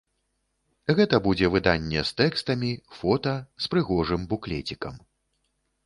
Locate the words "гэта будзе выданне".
0.99-2.01